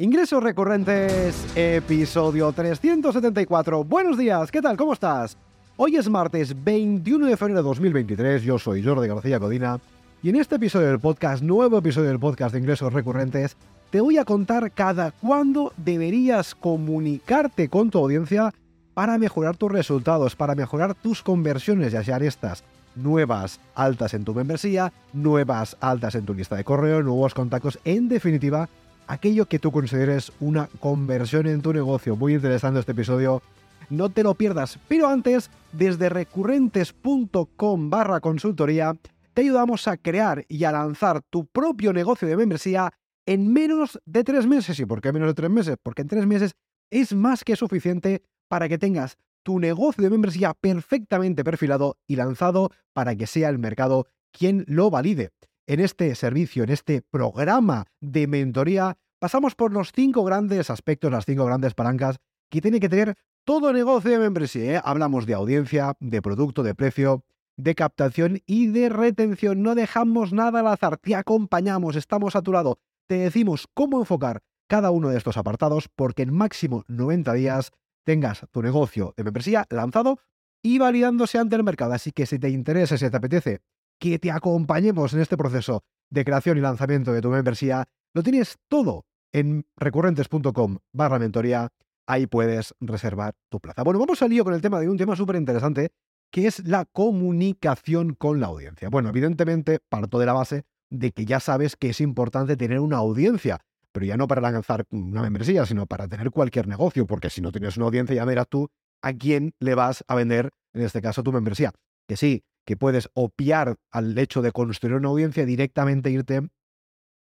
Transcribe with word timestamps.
Ingresos 0.00 0.42
recurrentes, 0.42 1.44
episodio 1.54 2.50
374. 2.52 3.84
Buenos 3.84 4.16
días, 4.16 4.50
¿qué 4.50 4.62
tal? 4.62 4.74
¿Cómo 4.78 4.94
estás? 4.94 5.36
Hoy 5.76 5.96
es 5.96 6.08
martes 6.08 6.64
21 6.64 7.26
de 7.26 7.36
febrero 7.36 7.58
de 7.58 7.64
2023, 7.64 8.42
yo 8.42 8.58
soy 8.58 8.82
Jordi 8.82 9.08
García 9.08 9.38
Codina 9.38 9.78
y 10.22 10.30
en 10.30 10.36
este 10.36 10.54
episodio 10.54 10.86
del 10.86 11.00
podcast, 11.00 11.42
nuevo 11.42 11.76
episodio 11.76 12.08
del 12.08 12.18
podcast 12.18 12.54
de 12.54 12.60
ingresos 12.60 12.94
recurrentes, 12.94 13.58
te 13.90 14.00
voy 14.00 14.16
a 14.16 14.24
contar 14.24 14.72
cada 14.72 15.10
cuándo 15.10 15.74
deberías 15.76 16.54
comunicarte 16.54 17.68
con 17.68 17.90
tu 17.90 17.98
audiencia 17.98 18.54
para 18.94 19.18
mejorar 19.18 19.58
tus 19.58 19.70
resultados, 19.70 20.34
para 20.34 20.54
mejorar 20.54 20.94
tus 20.94 21.22
conversiones, 21.22 21.92
ya 21.92 22.02
sean 22.02 22.22
estas 22.22 22.64
nuevas 22.94 23.60
altas 23.74 24.14
en 24.14 24.24
tu 24.24 24.34
membresía, 24.34 24.94
nuevas 25.12 25.76
altas 25.78 26.14
en 26.14 26.24
tu 26.24 26.32
lista 26.32 26.56
de 26.56 26.64
correo, 26.64 27.02
nuevos 27.02 27.34
contactos, 27.34 27.78
en 27.84 28.08
definitiva, 28.08 28.70
aquello 29.10 29.46
que 29.46 29.58
tú 29.58 29.72
consideres 29.72 30.32
una 30.38 30.68
conversión 30.78 31.48
en 31.48 31.62
tu 31.62 31.72
negocio. 31.72 32.14
Muy 32.14 32.34
interesante 32.34 32.78
este 32.78 32.92
episodio. 32.92 33.42
No 33.90 34.08
te 34.08 34.22
lo 34.22 34.36
pierdas. 34.36 34.78
Pero 34.86 35.08
antes, 35.08 35.50
desde 35.72 36.08
recurrentes.com 36.08 37.90
barra 37.90 38.20
consultoría, 38.20 38.94
te 39.34 39.42
ayudamos 39.42 39.88
a 39.88 39.96
crear 39.96 40.44
y 40.48 40.62
a 40.62 40.70
lanzar 40.70 41.22
tu 41.28 41.46
propio 41.46 41.92
negocio 41.92 42.28
de 42.28 42.36
membresía 42.36 42.92
en 43.26 43.52
menos 43.52 43.98
de 44.06 44.22
tres 44.22 44.46
meses. 44.46 44.78
¿Y 44.78 44.86
por 44.86 45.00
qué 45.00 45.12
menos 45.12 45.28
de 45.28 45.34
tres 45.34 45.50
meses? 45.50 45.76
Porque 45.82 46.02
en 46.02 46.08
tres 46.08 46.26
meses 46.26 46.52
es 46.90 47.12
más 47.12 47.42
que 47.42 47.56
suficiente 47.56 48.22
para 48.48 48.68
que 48.68 48.78
tengas 48.78 49.16
tu 49.42 49.58
negocio 49.58 50.04
de 50.04 50.10
membresía 50.10 50.54
perfectamente 50.54 51.42
perfilado 51.42 51.96
y 52.06 52.14
lanzado 52.14 52.70
para 52.92 53.16
que 53.16 53.26
sea 53.26 53.48
el 53.48 53.58
mercado 53.58 54.06
quien 54.30 54.64
lo 54.68 54.88
valide 54.90 55.30
en 55.66 55.80
este 55.80 56.14
servicio, 56.14 56.64
en 56.64 56.70
este 56.70 57.02
programa 57.02 57.86
de 58.00 58.26
mentoría, 58.26 58.96
pasamos 59.18 59.54
por 59.54 59.72
los 59.72 59.92
cinco 59.92 60.24
grandes 60.24 60.70
aspectos, 60.70 61.12
las 61.12 61.26
cinco 61.26 61.44
grandes 61.44 61.74
palancas 61.74 62.16
que 62.50 62.60
tiene 62.60 62.80
que 62.80 62.88
tener 62.88 63.16
todo 63.44 63.72
negocio 63.72 64.10
de 64.10 64.18
membresía. 64.18 64.76
¿eh? 64.76 64.80
Hablamos 64.84 65.26
de 65.26 65.34
audiencia, 65.34 65.94
de 66.00 66.22
producto, 66.22 66.62
de 66.62 66.74
precio, 66.74 67.24
de 67.56 67.74
captación 67.74 68.40
y 68.46 68.68
de 68.68 68.88
retención. 68.88 69.62
No 69.62 69.74
dejamos 69.74 70.32
nada 70.32 70.60
al 70.60 70.66
azar, 70.66 70.96
te 70.98 71.14
acompañamos, 71.14 71.96
estamos 71.96 72.36
a 72.36 72.42
tu 72.42 72.52
lado, 72.52 72.78
te 73.06 73.16
decimos 73.16 73.66
cómo 73.74 73.98
enfocar 73.98 74.42
cada 74.68 74.90
uno 74.90 75.08
de 75.08 75.18
estos 75.18 75.36
apartados 75.36 75.88
porque 75.94 76.22
en 76.22 76.32
máximo 76.32 76.84
90 76.88 77.32
días 77.34 77.72
tengas 78.04 78.46
tu 78.50 78.62
negocio 78.62 79.14
de 79.16 79.24
membresía 79.24 79.66
lanzado 79.68 80.20
y 80.62 80.78
validándose 80.78 81.38
ante 81.38 81.56
el 81.56 81.64
mercado. 81.64 81.92
Así 81.92 82.12
que 82.12 82.26
si 82.26 82.38
te 82.38 82.48
interesa, 82.48 82.96
si 82.96 83.10
te 83.10 83.16
apetece 83.16 83.60
que 84.00 84.18
te 84.18 84.32
acompañemos 84.32 85.12
en 85.12 85.20
este 85.20 85.36
proceso 85.36 85.84
de 86.08 86.24
creación 86.24 86.58
y 86.58 86.60
lanzamiento 86.60 87.12
de 87.12 87.20
tu 87.20 87.28
membresía, 87.28 87.86
lo 88.14 88.22
tienes 88.22 88.56
todo 88.66 89.04
en 89.32 89.66
recurrentes.com 89.76 90.78
barra 90.92 91.18
mentoría. 91.18 91.68
Ahí 92.06 92.26
puedes 92.26 92.74
reservar 92.80 93.34
tu 93.48 93.60
plaza. 93.60 93.84
Bueno, 93.84 94.00
vamos 94.00 94.20
al 94.22 94.30
lío 94.30 94.42
con 94.42 94.54
el 94.54 94.62
tema 94.62 94.80
de 94.80 94.88
un 94.88 94.96
tema 94.96 95.14
súper 95.14 95.36
interesante, 95.36 95.92
que 96.32 96.46
es 96.46 96.66
la 96.66 96.86
comunicación 96.86 98.14
con 98.14 98.40
la 98.40 98.46
audiencia. 98.46 98.88
Bueno, 98.88 99.10
evidentemente 99.10 99.78
parto 99.88 100.18
de 100.18 100.26
la 100.26 100.32
base 100.32 100.64
de 100.88 101.12
que 101.12 101.24
ya 101.24 101.38
sabes 101.38 101.76
que 101.76 101.90
es 101.90 102.00
importante 102.00 102.56
tener 102.56 102.80
una 102.80 102.96
audiencia, 102.96 103.60
pero 103.92 104.06
ya 104.06 104.16
no 104.16 104.26
para 104.26 104.40
lanzar 104.40 104.86
una 104.90 105.22
membresía, 105.22 105.66
sino 105.66 105.86
para 105.86 106.08
tener 106.08 106.30
cualquier 106.30 106.66
negocio, 106.66 107.06
porque 107.06 107.30
si 107.30 107.40
no 107.40 107.52
tienes 107.52 107.76
una 107.76 107.86
audiencia 107.86 108.16
ya 108.16 108.24
verás 108.24 108.48
tú 108.48 108.68
a 109.02 109.12
quién 109.12 109.54
le 109.60 109.74
vas 109.74 110.04
a 110.08 110.14
vender, 110.14 110.50
en 110.72 110.82
este 110.82 111.00
caso, 111.00 111.22
tu 111.22 111.32
membresía. 111.32 111.72
Que 112.08 112.16
sí, 112.16 112.42
que 112.66 112.76
puedes 112.76 113.10
opiar 113.14 113.76
al 113.90 114.16
hecho 114.18 114.42
de 114.42 114.52
construir 114.52 114.94
una 114.94 115.08
audiencia, 115.08 115.44
directamente 115.44 116.10
irte 116.10 116.48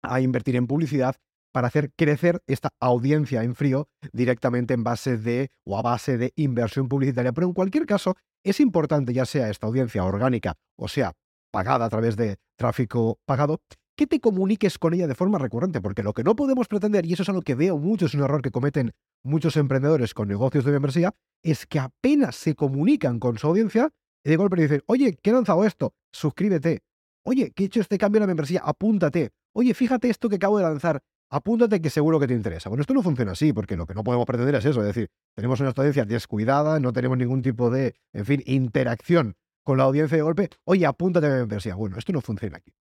a 0.04 0.22
invertir 0.22 0.56
en 0.56 0.68
publicidad 0.68 1.16
para 1.54 1.68
hacer 1.68 1.92
crecer 1.96 2.42
esta 2.48 2.70
audiencia 2.80 3.44
en 3.44 3.56
frío 3.56 3.88
directamente 4.12 4.74
en 4.74 4.84
base 4.84 5.18
de 5.18 5.50
o 5.66 5.78
a 5.78 5.82
base 5.82 6.18
de 6.18 6.34
inversión 6.36 6.90
publicitaria. 6.90 7.32
Pero 7.32 7.48
en 7.48 7.54
cualquier 7.54 7.86
caso, 7.86 8.16
es 8.44 8.60
importante, 8.60 9.14
ya 9.14 9.26
sea 9.26 9.50
esta 9.50 9.68
audiencia 9.68 10.04
orgánica 10.04 10.56
o 10.76 10.88
sea 10.88 11.14
pagada 11.52 11.86
a 11.86 11.90
través 11.90 12.16
de 12.16 12.38
tráfico 12.58 13.20
pagado, 13.26 13.62
que 13.96 14.08
te 14.08 14.20
comuniques 14.20 14.80
con 14.80 14.96
ella 14.96 15.06
de 15.06 15.14
forma 15.14 15.38
recurrente, 15.38 15.82
porque 15.82 16.02
lo 16.02 16.14
que 16.14 16.24
no 16.24 16.36
podemos 16.36 16.68
pretender, 16.68 17.06
y 17.06 17.14
eso 17.14 17.22
es 17.22 17.30
algo 17.30 17.44
que 17.44 17.54
veo 17.54 17.78
mucho, 17.78 18.08
es 18.08 18.16
un 18.16 18.24
error 18.24 18.42
que 18.42 18.50
cometen 18.50 18.92
muchos 19.24 19.56
emprendedores 19.56 20.16
con 20.16 20.28
negocios 20.28 20.66
de 20.66 20.72
membresía, 20.72 21.14
es 21.44 21.68
que 21.68 21.80
apenas 21.80 22.36
se 22.36 22.56
comunican 22.56 23.20
con 23.20 23.38
su 23.38 23.46
audiencia, 23.46 23.92
y 24.24 24.30
de 24.30 24.36
golpe 24.38 24.56
le 24.56 24.64
dicen, 24.64 24.84
oye, 24.88 25.18
¿qué 25.22 25.30
he 25.30 25.34
lanzado 25.34 25.66
esto? 25.66 25.94
Suscríbete. 26.12 26.84
Oye, 27.26 27.52
que 27.52 27.64
he 27.64 27.66
hecho 27.68 27.82
este 27.82 27.98
cambio 27.98 28.18
en 28.20 28.24
la 28.24 28.28
membresía, 28.28 28.62
apúntate. 28.64 29.32
Oye, 29.54 29.74
fíjate 29.74 30.10
esto 30.10 30.30
que 30.30 30.36
acabo 30.36 30.58
de 30.58 30.64
lanzar, 30.64 31.02
apúntate 31.30 31.82
que 31.82 31.90
seguro 31.90 32.20
que 32.20 32.28
te 32.28 32.34
interesa. 32.34 32.70
Bueno, 32.70 32.82
esto 32.82 32.94
no 32.94 33.02
funciona 33.02 33.32
así, 33.32 33.54
porque 33.54 33.76
lo 33.76 33.86
que 33.86 33.94
no 33.94 34.04
podemos 34.04 34.26
pretender 34.26 34.56
es 34.56 34.66
eso, 34.66 34.82
es 34.82 34.88
decir, 34.88 35.10
tenemos 35.36 35.60
una 35.60 35.70
audiencia 35.70 36.06
descuidada, 36.06 36.80
no 36.80 36.94
tenemos 36.94 37.18
ningún 37.18 37.42
tipo 37.42 37.70
de, 37.70 37.96
en 38.14 38.26
fin, 38.26 38.44
interacción 38.46 39.36
con 39.64 39.78
la 39.78 39.84
audiencia 39.84 40.18
de 40.18 40.24
golpe, 40.24 40.50
oye, 40.66 40.86
apúntate 40.86 41.28
a 41.28 41.30
la 41.30 41.36
membresía. 41.38 41.76
Bueno, 41.76 41.98
esto 41.98 42.12
no 42.12 42.22
funciona 42.22 42.58
aquí. 42.58 42.74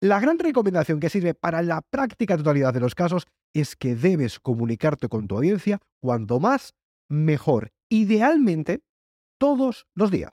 La 0.00 0.20
gran 0.20 0.38
recomendación 0.38 1.00
que 1.00 1.08
sirve 1.08 1.34
para 1.34 1.62
la 1.62 1.80
práctica 1.80 2.36
totalidad 2.36 2.74
de 2.74 2.80
los 2.80 2.94
casos 2.94 3.26
es 3.54 3.76
que 3.76 3.94
debes 3.94 4.40
comunicarte 4.40 5.08
con 5.08 5.28
tu 5.28 5.36
audiencia 5.36 5.78
cuanto 6.00 6.40
más, 6.40 6.74
mejor. 7.08 7.72
Idealmente, 7.88 8.82
todos 9.38 9.86
los 9.94 10.10
días. 10.10 10.32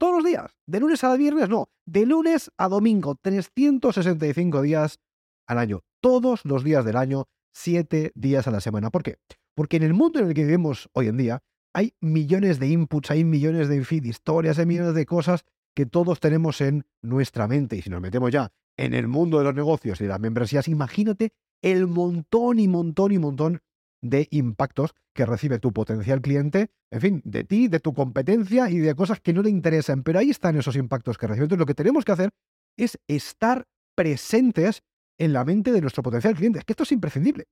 Todos 0.00 0.14
los 0.14 0.24
días. 0.24 0.56
De 0.66 0.80
lunes 0.80 1.04
a 1.04 1.14
viernes, 1.14 1.50
no. 1.50 1.68
De 1.84 2.06
lunes 2.06 2.50
a 2.56 2.68
domingo. 2.68 3.16
365 3.20 4.62
días 4.62 4.98
al 5.46 5.58
año. 5.58 5.82
Todos 6.00 6.46
los 6.46 6.64
días 6.64 6.86
del 6.86 6.96
año. 6.96 7.28
7 7.52 8.12
días 8.14 8.48
a 8.48 8.50
la 8.50 8.62
semana. 8.62 8.88
¿Por 8.88 9.02
qué? 9.02 9.18
Porque 9.54 9.76
en 9.76 9.82
el 9.82 9.92
mundo 9.92 10.18
en 10.18 10.28
el 10.28 10.32
que 10.32 10.44
vivimos 10.44 10.88
hoy 10.94 11.08
en 11.08 11.18
día 11.18 11.42
hay 11.74 11.92
millones 12.00 12.58
de 12.58 12.68
inputs, 12.68 13.10
hay 13.10 13.24
millones 13.24 13.68
de 13.68 13.76
en 13.76 14.06
historias, 14.06 14.58
hay 14.58 14.64
millones 14.64 14.94
de 14.94 15.04
cosas 15.04 15.44
que 15.74 15.84
todos 15.84 16.18
tenemos 16.18 16.62
en 16.62 16.86
nuestra 17.02 17.46
mente. 17.46 17.76
Y 17.76 17.82
si 17.82 17.90
nos 17.90 18.00
metemos 18.00 18.30
ya 18.30 18.52
en 18.78 18.94
el 18.94 19.06
mundo 19.06 19.36
de 19.36 19.44
los 19.44 19.54
negocios 19.54 20.00
y 20.00 20.04
de 20.04 20.08
las 20.08 20.20
membresías, 20.20 20.66
imagínate 20.66 21.34
el 21.60 21.86
montón 21.86 22.58
y 22.58 22.68
montón 22.68 23.12
y 23.12 23.18
montón 23.18 23.60
de 24.02 24.28
impactos 24.30 24.94
que 25.12 25.26
recibe 25.26 25.58
tu 25.58 25.72
potencial 25.72 26.20
cliente, 26.20 26.70
en 26.90 27.00
fin, 27.00 27.22
de 27.24 27.44
ti, 27.44 27.68
de 27.68 27.80
tu 27.80 27.92
competencia 27.92 28.70
y 28.70 28.78
de 28.78 28.94
cosas 28.94 29.20
que 29.20 29.32
no 29.32 29.42
le 29.42 29.50
interesan. 29.50 30.02
Pero 30.02 30.18
ahí 30.18 30.30
están 30.30 30.56
esos 30.56 30.76
impactos 30.76 31.18
que 31.18 31.26
recibe. 31.26 31.44
Entonces, 31.44 31.60
lo 31.60 31.66
que 31.66 31.74
tenemos 31.74 32.04
que 32.04 32.12
hacer 32.12 32.30
es 32.76 32.98
estar 33.08 33.66
presentes 33.94 34.82
en 35.18 35.32
la 35.32 35.44
mente 35.44 35.72
de 35.72 35.80
nuestro 35.80 36.02
potencial 36.02 36.34
cliente. 36.34 36.60
Es 36.60 36.64
que 36.64 36.72
esto 36.72 36.84
es 36.84 36.92
imprescindible. 36.92 37.48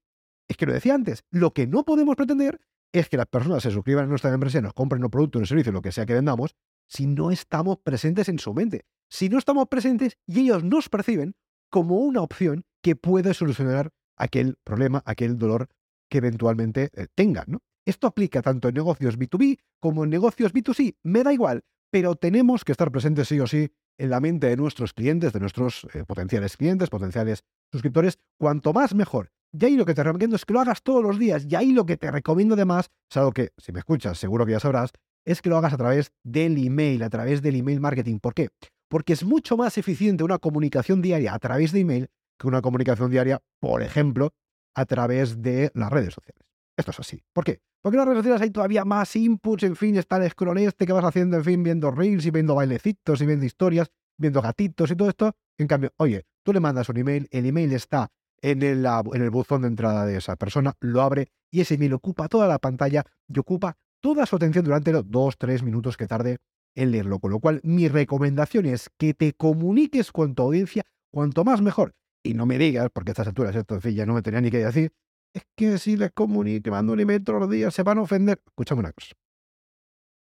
Es 0.48 0.56
que 0.56 0.66
lo 0.66 0.72
decía 0.72 0.94
antes, 0.94 1.24
lo 1.30 1.52
que 1.52 1.66
no 1.66 1.84
podemos 1.84 2.16
pretender 2.16 2.60
es 2.92 3.08
que 3.08 3.18
las 3.18 3.26
personas 3.26 3.62
se 3.62 3.70
suscriban 3.70 4.04
a 4.04 4.08
nuestra 4.08 4.32
empresa, 4.32 4.60
nos 4.62 4.72
compren 4.72 5.04
un 5.04 5.10
producto, 5.10 5.38
un 5.38 5.46
servicio, 5.46 5.72
lo 5.72 5.82
que 5.82 5.92
sea 5.92 6.06
que 6.06 6.14
vendamos, 6.14 6.56
si 6.88 7.06
no 7.06 7.30
estamos 7.30 7.78
presentes 7.78 8.30
en 8.30 8.38
su 8.38 8.54
mente. 8.54 8.86
Si 9.10 9.28
no 9.28 9.38
estamos 9.38 9.68
presentes 9.68 10.16
y 10.26 10.40
ellos 10.40 10.64
nos 10.64 10.88
perciben 10.88 11.34
como 11.70 11.98
una 11.98 12.22
opción 12.22 12.64
que 12.82 12.96
puede 12.96 13.34
solucionar 13.34 13.90
aquel 14.16 14.56
problema, 14.64 15.02
aquel 15.04 15.36
dolor 15.36 15.68
que 16.08 16.18
eventualmente 16.18 16.90
eh, 16.94 17.06
tengan. 17.14 17.44
¿no? 17.48 17.60
Esto 17.86 18.06
aplica 18.06 18.42
tanto 18.42 18.68
en 18.68 18.74
negocios 18.74 19.18
B2B 19.18 19.58
como 19.80 20.04
en 20.04 20.10
negocios 20.10 20.52
B2C, 20.52 20.96
me 21.02 21.22
da 21.22 21.32
igual, 21.32 21.64
pero 21.90 22.16
tenemos 22.16 22.64
que 22.64 22.72
estar 22.72 22.90
presentes 22.90 23.28
sí 23.28 23.40
o 23.40 23.46
sí 23.46 23.70
en 23.98 24.10
la 24.10 24.20
mente 24.20 24.46
de 24.46 24.56
nuestros 24.56 24.92
clientes, 24.92 25.32
de 25.32 25.40
nuestros 25.40 25.86
eh, 25.94 26.04
potenciales 26.04 26.56
clientes, 26.56 26.90
potenciales 26.90 27.44
suscriptores, 27.72 28.18
cuanto 28.38 28.72
más 28.72 28.94
mejor. 28.94 29.30
Y 29.52 29.64
ahí 29.64 29.76
lo 29.76 29.86
que 29.86 29.94
te 29.94 30.02
recomiendo 30.02 30.36
es 30.36 30.44
que 30.44 30.52
lo 30.52 30.60
hagas 30.60 30.82
todos 30.82 31.02
los 31.02 31.18
días. 31.18 31.46
Y 31.48 31.54
ahí 31.56 31.72
lo 31.72 31.86
que 31.86 31.96
te 31.96 32.10
recomiendo 32.10 32.54
además, 32.54 32.90
es 33.10 33.16
algo 33.16 33.32
que 33.32 33.52
si 33.56 33.72
me 33.72 33.78
escuchas 33.80 34.18
seguro 34.18 34.46
que 34.46 34.52
ya 34.52 34.60
sabrás, 34.60 34.90
es 35.24 35.42
que 35.42 35.48
lo 35.48 35.56
hagas 35.56 35.72
a 35.72 35.76
través 35.76 36.12
del 36.22 36.62
email, 36.64 37.02
a 37.02 37.10
través 37.10 37.42
del 37.42 37.56
email 37.56 37.80
marketing. 37.80 38.18
¿Por 38.18 38.34
qué? 38.34 38.50
Porque 38.88 39.12
es 39.12 39.24
mucho 39.24 39.56
más 39.56 39.78
eficiente 39.78 40.24
una 40.24 40.38
comunicación 40.38 41.02
diaria 41.02 41.34
a 41.34 41.38
través 41.38 41.72
de 41.72 41.80
email 41.80 42.10
que 42.38 42.46
una 42.46 42.62
comunicación 42.62 43.10
diaria, 43.10 43.42
por 43.60 43.82
ejemplo, 43.82 44.32
a 44.78 44.86
través 44.86 45.42
de 45.42 45.72
las 45.74 45.90
redes 45.90 46.14
sociales. 46.14 46.46
Esto 46.76 46.92
es 46.92 47.00
así. 47.00 47.20
¿Por 47.32 47.42
qué? 47.42 47.60
Porque 47.82 47.96
en 47.96 47.98
las 47.98 48.06
redes 48.06 48.18
sociales 48.18 48.42
hay 48.42 48.50
todavía 48.50 48.84
más 48.84 49.16
inputs, 49.16 49.64
en 49.64 49.74
fin, 49.74 49.96
está 49.96 50.18
el 50.18 50.30
scroll 50.30 50.58
este 50.58 50.86
que 50.86 50.92
vas 50.92 51.04
haciendo, 51.04 51.36
en 51.36 51.44
fin, 51.44 51.62
viendo 51.64 51.90
reels 51.90 52.24
y 52.26 52.30
viendo 52.30 52.54
bailecitos 52.54 53.20
y 53.20 53.26
viendo 53.26 53.44
historias, 53.44 53.90
viendo 54.16 54.40
gatitos 54.40 54.92
y 54.92 54.94
todo 54.94 55.08
esto. 55.08 55.32
En 55.58 55.66
cambio, 55.66 55.92
oye, 55.96 56.26
tú 56.44 56.52
le 56.52 56.60
mandas 56.60 56.88
un 56.88 56.98
email, 56.98 57.26
el 57.32 57.46
email 57.46 57.72
está 57.72 58.12
en 58.40 58.62
el, 58.62 58.86
en 58.86 59.22
el 59.22 59.30
buzón 59.30 59.62
de 59.62 59.68
entrada 59.68 60.06
de 60.06 60.16
esa 60.16 60.36
persona, 60.36 60.74
lo 60.78 61.02
abre 61.02 61.32
y 61.50 61.60
ese 61.60 61.74
email 61.74 61.94
ocupa 61.94 62.28
toda 62.28 62.46
la 62.46 62.60
pantalla 62.60 63.02
y 63.26 63.36
ocupa 63.36 63.76
toda 64.00 64.26
su 64.26 64.36
atención 64.36 64.64
durante 64.64 64.92
los 64.92 65.10
dos, 65.10 65.38
tres 65.38 65.64
minutos 65.64 65.96
que 65.96 66.06
tarde 66.06 66.38
en 66.76 66.92
leerlo. 66.92 67.18
Con 67.18 67.32
lo 67.32 67.40
cual, 67.40 67.60
mi 67.64 67.88
recomendación 67.88 68.66
es 68.66 68.90
que 68.96 69.12
te 69.12 69.32
comuniques 69.32 70.12
con 70.12 70.36
tu 70.36 70.44
audiencia 70.44 70.84
cuanto 71.10 71.42
más 71.42 71.60
mejor 71.62 71.94
y 72.22 72.34
no 72.34 72.46
me 72.46 72.58
digas, 72.58 72.88
porque 72.92 73.10
a 73.10 73.12
estas 73.12 73.28
alturas, 73.28 73.54
esto, 73.54 73.74
en 73.74 73.82
fin, 73.82 73.94
ya 73.94 74.06
no 74.06 74.14
me 74.14 74.22
tenía 74.22 74.40
ni 74.40 74.50
que 74.50 74.58
decir, 74.58 74.92
es 75.34 75.42
que 75.56 75.78
si 75.78 75.96
les 75.96 76.10
comunico, 76.12 76.70
mando 76.70 76.92
un 76.92 77.00
email 77.00 77.22
todos 77.22 77.40
los 77.40 77.50
días, 77.50 77.74
se 77.74 77.82
van 77.82 77.98
a 77.98 78.02
ofender. 78.02 78.40
Escúchame 78.46 78.80
una 78.80 78.92
cosa. 78.92 79.14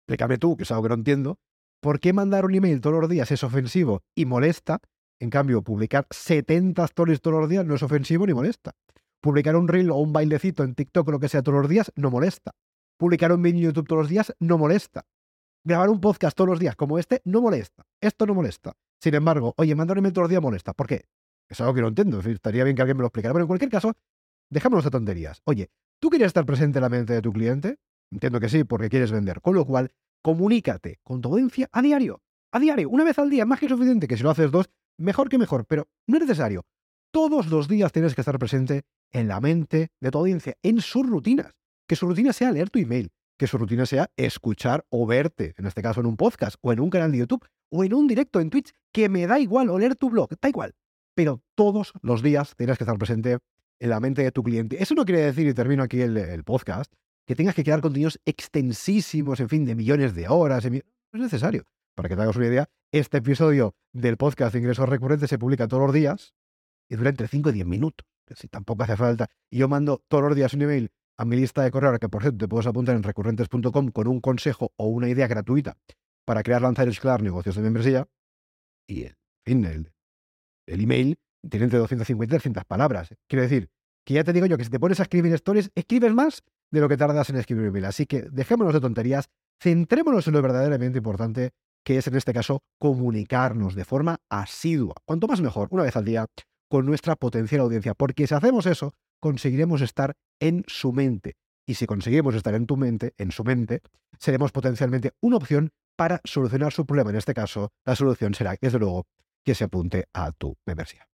Explícame 0.02 0.38
tú, 0.38 0.58
que 0.58 0.64
es 0.64 0.72
algo 0.72 0.84
que 0.84 0.90
no 0.90 0.96
entiendo, 0.96 1.40
¿por 1.82 2.00
qué 2.00 2.14
mandar 2.14 2.46
un 2.46 2.56
email 2.56 2.82
todos 2.82 3.00
los 3.00 3.10
días 3.10 3.32
es 3.32 3.44
ofensivo 3.44 4.02
y 4.16 4.26
molesta? 4.26 4.80
En 5.20 5.30
cambio, 5.30 5.62
publicar 5.62 6.08
70 6.10 6.84
stories 6.86 7.22
todos 7.22 7.40
los 7.42 7.50
días 7.50 7.66
no 7.66 7.76
es 7.76 7.84
ofensivo 7.84 8.26
ni 8.26 8.34
molesta. 8.34 8.72
Publicar 9.22 9.56
un 9.56 9.68
reel 9.68 9.92
o 9.92 9.96
un 9.96 10.14
bailecito 10.14 10.64
en 10.64 10.76
TikTok 10.76 11.08
o 11.08 11.12
lo 11.12 11.20
que 11.20 11.28
sea 11.28 11.44
todos 11.44 11.62
los 11.62 11.70
días 11.70 11.92
no 11.96 12.10
molesta. 12.10 12.52
Publicar 12.98 13.32
un 13.34 13.42
vídeo 13.42 13.60
en 13.60 13.66
YouTube 13.66 13.88
todos 13.88 14.04
los 14.04 14.10
días 14.10 14.34
no 14.40 14.58
molesta. 14.58 15.06
Grabar 15.66 15.90
un 15.90 16.00
podcast 16.00 16.36
todos 16.36 16.50
los 16.50 16.60
días 16.60 16.76
como 16.76 17.00
este 17.00 17.22
no 17.26 17.42
molesta. 17.42 17.84
Esto 18.02 18.26
no 18.26 18.34
molesta. 18.34 18.74
Sin 19.02 19.14
embargo, 19.14 19.54
oye, 19.58 19.76
mandar 19.76 19.96
un 19.96 20.00
email 20.00 20.14
todos 20.14 20.24
los 20.24 20.30
días 20.30 20.42
molesta. 20.42 20.74
¿Por 20.74 20.88
qué? 20.88 21.06
Es 21.50 21.60
algo 21.62 21.74
que 21.74 21.82
no 21.82 21.88
entiendo. 21.88 22.20
estaría 22.20 22.64
bien 22.64 22.76
que 22.76 22.82
alguien 22.82 22.98
me 22.98 23.02
lo 23.02 23.08
explicara. 23.08 23.34
Pero 23.34 23.44
en 23.44 23.48
cualquier 23.48 23.72
caso, 23.72 23.94
dejémonos 24.50 24.86
de 24.86 24.92
tonterías. 24.92 25.42
Oye, 25.46 25.72
¿tú 26.00 26.10
quieres 26.10 26.28
estar 26.28 26.46
presente 26.46 26.78
en 26.78 26.84
la 26.84 26.90
mente 26.90 27.14
de 27.14 27.22
tu 27.22 27.34
cliente? 27.34 27.80
Entiendo 28.12 28.40
que 28.40 28.50
sí, 28.50 28.64
porque 28.64 28.90
quieres 28.90 29.12
vender. 29.12 29.42
Con 29.42 29.56
lo 29.56 29.66
cual, 29.66 29.92
comunícate 30.22 31.00
con 31.04 31.22
tu 31.22 31.30
audiencia 31.30 31.68
a 31.72 31.82
diario. 31.82 32.22
A 32.52 32.60
diario, 32.60 32.90
una 32.90 33.04
vez 33.04 33.20
al 33.20 33.30
día, 33.30 33.46
más 33.46 33.60
que 33.60 33.70
suficiente, 33.70 34.08
que 34.08 34.18
si 34.18 34.24
lo 34.24 34.32
haces 34.32 34.52
dos, 34.52 34.70
mejor 34.98 35.30
que 35.30 35.38
mejor, 35.38 35.66
pero 35.66 35.88
no 36.08 36.18
es 36.18 36.24
necesario. 36.24 36.66
Todos 37.12 37.48
los 37.48 37.68
días 37.68 37.92
tienes 37.92 38.16
que 38.16 38.22
estar 38.22 38.38
presente 38.40 38.84
en 39.12 39.28
la 39.28 39.40
mente 39.40 39.92
de 40.00 40.12
tu 40.12 40.20
audiencia, 40.20 40.56
en 40.64 40.82
sus 40.82 41.08
rutinas. 41.08 41.54
Que 41.88 41.96
su 41.96 42.08
rutina 42.08 42.34
sea 42.34 42.52
leer 42.52 42.70
tu 42.70 42.80
email, 42.80 43.12
que 43.38 43.48
su 43.48 43.58
rutina 43.58 43.86
sea 43.86 44.12
escuchar 44.16 44.86
o 44.90 45.08
verte, 45.08 45.56
en 45.58 45.66
este 45.66 45.82
caso 45.82 46.02
en 46.02 46.06
un 46.06 46.18
podcast, 46.18 46.58
o 46.62 46.72
en 46.72 46.80
un 46.80 46.90
canal 46.90 47.12
de 47.12 47.20
YouTube, 47.20 47.46
o 47.72 47.84
en 47.84 47.94
un 47.94 48.08
directo 48.08 48.40
en 48.40 48.50
Twitch, 48.50 48.74
que 48.92 49.10
me 49.10 49.26
da 49.26 49.40
igual, 49.40 49.70
o 49.70 49.80
leer 49.80 49.96
tu 49.96 50.10
blog, 50.10 50.30
da 50.40 50.50
igual. 50.50 50.76
Pero 51.20 51.42
todos 51.54 51.92
los 52.02 52.24
días 52.24 52.56
tienes 52.56 52.78
que 52.78 52.86
estar 52.86 52.98
presente 52.98 53.40
en 53.82 53.90
la 53.90 54.00
mente 54.00 54.24
de 54.24 54.32
tu 54.32 54.42
cliente. 54.42 54.82
Eso 54.82 54.96
no 54.96 55.04
quiere 55.04 55.20
decir, 55.20 55.46
y 55.48 55.54
termino 55.54 55.84
aquí 55.84 56.00
el, 56.00 56.46
podcast, 56.46 56.94
que 57.28 57.36
tengas 57.36 57.56
que 57.56 57.66
crear 57.66 57.82
contenidos 57.82 58.22
extensísimos, 58.24 59.42
en 59.42 59.50
fin, 59.50 59.66
de 59.66 59.76
millones 59.76 60.16
de 60.16 60.30
horas. 60.30 60.64
No 60.64 60.78
es 60.78 60.84
necesario. 61.12 61.66
Para 61.94 62.08
que 62.08 62.16
te 62.16 62.22
hagas 62.22 62.38
una 62.38 62.46
idea, 62.46 62.70
este 62.94 63.18
episodio 63.18 63.76
del 63.92 64.16
podcast 64.16 64.54
de 64.54 64.60
ingresos 64.60 64.88
recurrentes 64.88 65.30
se 65.30 65.38
publica 65.38 65.68
todos 65.68 65.84
los 65.84 65.94
días 65.94 66.36
y 66.88 66.96
dura 66.96 67.10
entre 67.10 67.28
5 67.28 67.50
y 67.50 67.52
10 67.52 67.66
minutos. 67.66 68.08
Si 68.34 68.48
tampoco 68.48 68.84
hace 68.84 68.96
falta. 68.96 69.28
Y 69.50 69.58
yo 69.58 69.68
mando 69.68 70.02
todos 70.08 70.24
los 70.24 70.38
días 70.38 70.54
un 70.54 70.62
email 70.62 70.90
a 71.18 71.26
mi 71.26 71.36
lista 71.36 71.64
de 71.64 71.72
correo, 71.72 72.00
que 72.00 72.08
por 72.08 72.22
cierto 72.22 72.38
te 72.38 72.48
puedes 72.48 72.66
apuntar 72.66 72.96
en 72.96 73.04
recurrentes.com 73.04 73.90
con 73.90 74.08
un 74.08 74.22
consejo 74.22 74.72
o 74.78 74.88
una 74.88 75.10
idea 75.10 75.28
gratuita 75.28 75.76
para 76.24 76.44
crear, 76.44 76.62
lanzar 76.62 76.88
y 76.88 76.92
escalar 76.92 77.22
negocios 77.22 77.58
de 77.58 77.62
membresía. 77.62 78.08
Y 78.88 79.04
en 79.04 79.16
fin, 79.44 79.66
el, 79.66 79.92
el 80.70 80.82
email 80.82 81.18
tiene 81.50 81.66
entre 81.66 81.80
250 81.80 82.36
y 82.36 82.38
300 82.38 82.66
palabras. 82.66 83.10
Quiero 83.28 83.44
decir, 83.44 83.70
que 84.06 84.14
ya 84.14 84.24
te 84.24 84.34
digo 84.34 84.46
yo 84.46 84.58
que 84.58 84.64
si 84.64 84.70
te 84.70 84.80
pones 84.80 85.00
a 85.00 85.04
escribir 85.04 85.34
stories, 85.34 85.72
escribes 85.76 86.14
más 86.14 86.44
de 86.72 86.82
lo 86.82 86.90
que 86.90 86.98
tardas 86.98 87.30
en 87.30 87.38
escribir 87.38 87.64
un 87.64 87.70
email. 87.70 87.86
Así 87.86 88.06
que 88.06 88.24
dejémonos 88.32 88.74
de 88.74 88.82
tonterías, 88.82 89.30
centrémonos 89.62 90.28
en 90.28 90.34
lo 90.34 90.42
verdaderamente 90.42 90.98
importante, 90.98 91.52
que 91.84 91.98
es 91.98 92.08
en 92.08 92.16
este 92.16 92.34
caso 92.34 92.62
comunicarnos 92.80 93.76
de 93.76 93.86
forma 93.86 94.18
asidua. 94.30 94.96
Cuanto 95.06 95.28
más 95.28 95.42
mejor, 95.42 95.70
una 95.72 95.84
vez 95.84 95.96
al 95.96 96.06
día, 96.06 96.26
con 96.70 96.86
nuestra 96.86 97.16
potencial 97.16 97.62
audiencia. 97.62 97.94
Porque 97.94 98.28
si 98.28 98.36
hacemos 98.36 98.66
eso, 98.66 98.94
conseguiremos 99.20 99.82
estar 99.82 100.16
en 100.40 100.64
su 100.68 100.94
mente. 100.94 101.36
Y 101.68 101.76
si 101.76 101.86
conseguimos 101.86 102.36
estar 102.36 102.56
en 102.56 102.66
tu 102.66 102.78
mente, 102.78 103.14
en 103.18 103.32
su 103.32 103.44
mente, 103.44 103.82
seremos 104.18 104.52
potencialmente 104.52 105.12
una 105.22 105.38
opción 105.38 105.72
para 105.96 106.22
solucionar 106.24 106.72
su 106.72 106.86
problema. 106.86 107.10
En 107.10 107.18
este 107.18 107.34
caso, 107.34 107.72
la 107.86 107.96
solución 107.96 108.34
será, 108.34 108.56
desde 108.60 108.80
luego, 108.80 109.06
que 109.46 109.56
se 109.56 109.66
apunte 109.66 110.08
a 110.14 110.32
tu 110.32 110.58
membresía. 110.66 111.08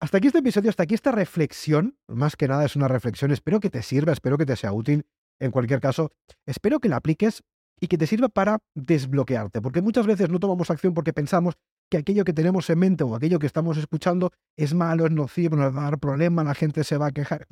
Hasta 0.00 0.16
aquí 0.16 0.28
este 0.28 0.38
episodio, 0.38 0.70
hasta 0.70 0.84
aquí 0.84 0.94
esta 0.94 1.12
reflexión. 1.12 1.98
Más 2.08 2.36
que 2.36 2.48
nada 2.48 2.64
es 2.64 2.74
una 2.74 2.88
reflexión. 2.88 3.30
Espero 3.32 3.60
que 3.60 3.68
te 3.68 3.82
sirva, 3.82 4.12
espero 4.12 4.38
que 4.38 4.46
te 4.46 4.56
sea 4.56 4.72
útil. 4.72 5.06
En 5.38 5.50
cualquier 5.50 5.80
caso, 5.80 6.10
espero 6.46 6.80
que 6.80 6.88
la 6.88 6.96
apliques 6.96 7.42
y 7.80 7.88
que 7.88 7.98
te 7.98 8.06
sirva 8.06 8.28
para 8.28 8.58
desbloquearte, 8.74 9.62
porque 9.62 9.80
muchas 9.80 10.06
veces 10.06 10.28
no 10.28 10.38
tomamos 10.38 10.70
acción 10.70 10.92
porque 10.92 11.14
pensamos 11.14 11.54
que 11.90 11.96
aquello 11.96 12.24
que 12.24 12.32
tenemos 12.32 12.68
en 12.70 12.78
mente 12.78 13.04
o 13.04 13.14
aquello 13.14 13.38
que 13.38 13.46
estamos 13.46 13.78
escuchando 13.78 14.30
es 14.56 14.74
malo, 14.74 15.06
es 15.06 15.12
nocivo, 15.12 15.56
nos 15.56 15.74
va 15.74 15.80
a 15.80 15.90
dar 15.90 15.98
problemas, 15.98 16.44
la 16.44 16.54
gente 16.54 16.84
se 16.84 16.98
va 16.98 17.06
a 17.06 17.10
quejar. 17.10 17.46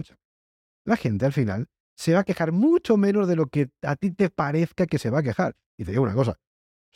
La 0.85 0.97
gente 0.97 1.27
al 1.27 1.33
final 1.33 1.67
se 1.97 2.13
va 2.13 2.21
a 2.21 2.25
quejar 2.25 2.53
mucho 2.53 2.97
menos 2.97 3.27
de 3.27 3.37
lo 3.37 3.47
que 3.47 3.71
a 3.83 3.97
ti 3.97 4.11
te 4.13 4.31
parezca 4.31 4.87
que 4.87 4.99
se 4.99 5.11
va 5.11 5.21
a 5.21 5.23
quejar. 5.23 5.57
Y 5.77 5.85
te 5.85 5.91
digo 5.91 6.05
una 6.05 6.15
cosa, 6.15 6.39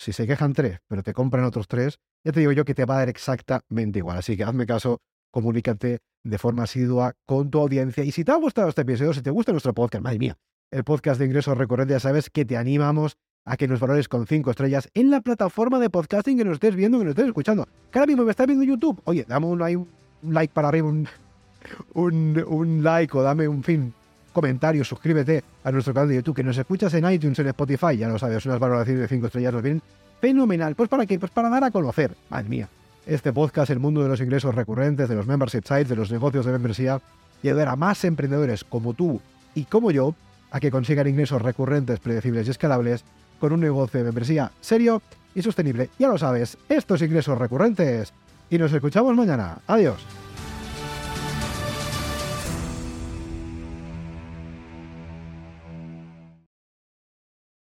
si 0.03 0.13
se 0.13 0.27
quejan 0.27 0.53
tres, 0.53 0.81
pero 0.89 1.03
te 1.03 1.13
compran 1.13 1.45
otros 1.45 1.69
tres, 1.69 1.99
ya 2.25 2.33
te 2.33 2.41
digo 2.41 2.53
yo 2.53 2.65
que 2.65 2.75
te 2.75 2.85
va 2.85 2.97
a 2.97 2.99
dar 2.99 3.09
exactamente 3.09 4.01
igual. 4.01 4.19
Así 4.19 4.37
que 4.37 4.43
hazme 4.43 4.67
caso, 4.67 5.01
comunícate 5.31 6.01
de 6.25 6.39
forma 6.39 6.65
asidua 6.65 7.15
con 7.25 7.51
tu 7.51 7.61
audiencia. 7.61 8.03
Y 8.03 8.11
si 8.11 8.25
te 8.25 8.33
ha 8.33 8.37
gustado 8.37 8.69
este 8.69 8.83
episodio, 8.83 9.15
si 9.15 9.23
te 9.23 9.31
gusta 9.31 9.53
nuestro 9.53 9.73
podcast, 9.75 10.03
madre 10.03 10.19
mía, 10.19 10.37
el 10.73 10.83
podcast 10.83 11.21
de 11.21 11.27
ingresos 11.27 11.57
recurrentes, 11.57 11.95
ya 11.95 12.01
sabes 12.01 12.31
que 12.31 12.45
te 12.45 12.57
animamos 12.57 13.17
a 13.45 13.57
que 13.57 13.69
nos 13.69 13.79
valores 13.79 14.09
con 14.09 14.27
cinco 14.27 14.51
estrellas 14.51 14.89
en 14.95 15.11
la 15.11 15.21
plataforma 15.21 15.79
de 15.79 15.91
podcasting 15.91 16.37
que 16.37 16.45
nos 16.45 16.55
estés 16.55 16.75
viendo, 16.75 16.99
que 16.99 17.05
nos 17.05 17.13
estés 17.13 17.27
escuchando. 17.27 17.69
Que 17.91 17.99
ahora 17.99 18.09
mismo 18.09 18.25
me 18.25 18.31
estás 18.31 18.47
viendo 18.47 18.65
en 18.65 18.71
YouTube. 18.71 19.01
Oye, 19.05 19.25
dame 19.29 19.47
un, 19.47 19.63
un 19.63 20.35
like 20.35 20.53
para 20.53 20.69
arriba, 20.69 20.89
un, 21.95 22.45
un, 22.47 22.83
like 22.83 23.17
o 23.17 23.23
dame 23.23 23.47
un 23.47 23.63
fin 23.63 23.95
comentario, 24.33 24.85
suscríbete 24.85 25.45
a 25.65 25.71
nuestro 25.71 25.95
canal 25.95 26.09
de 26.09 26.17
YouTube, 26.17 26.37
que 26.37 26.45
nos 26.45 26.57
escuchas 26.59 26.93
en 26.95 27.11
iTunes, 27.11 27.39
en 27.39 27.49
Spotify, 27.49 27.97
ya 27.97 28.09
lo 28.09 28.19
sabes, 28.19 28.45
unas 28.47 28.59
valoraciones 28.59 29.03
de 29.03 29.09
cinco 29.09 29.27
estrellas 29.27 29.53
nos 29.53 29.63
vienen 29.63 29.83
fenomenal. 30.21 30.75
Pues 30.75 30.89
para 30.89 31.07
qué? 31.07 31.19
Pues 31.19 31.31
para 31.31 31.49
dar 31.49 31.65
a 31.65 31.71
conocer, 31.71 32.17
madre 32.31 32.49
mía, 32.49 32.69
este 33.07 33.33
podcast, 33.33 33.71
el 33.71 33.79
mundo 33.79 34.03
de 34.03 34.09
los 34.09 34.21
ingresos 34.21 34.55
recurrentes, 34.55 35.09
de 35.09 35.15
los 35.15 35.27
membership 35.27 35.63
sites, 35.63 35.89
de 35.89 35.97
los 35.97 36.11
negocios 36.11 36.47
de 36.47 36.53
membresía, 36.53 37.01
y 37.43 37.49
ayudar 37.49 37.69
a 37.69 37.77
más 37.77 38.05
emprendedores 38.05 38.65
como 38.65 38.95
tú 38.95 39.21
y 39.55 39.65
como 39.65 39.91
yo 39.91 40.15
a 40.51 40.61
que 40.61 40.71
consigan 40.71 41.09
ingresos 41.09 41.43
recurrentes, 41.43 41.99
predecibles 41.99 42.47
y 42.47 42.51
escalables 42.51 43.05
con 43.41 43.53
un 43.53 43.61
negocio 43.61 43.99
de 43.99 44.05
membresía 44.05 44.53
serio 44.61 45.03
y 45.35 45.43
sostenible. 45.43 45.91
Ya 45.99 46.09
lo 46.09 46.19
sabes, 46.19 46.59
estos 46.69 47.03
ingresos 47.03 47.39
recurrentes. 47.39 48.13
Y 48.51 48.59
nos 48.59 48.73
escuchamos 48.73 49.17
mañana. 49.17 49.59
Adiós. 49.67 50.22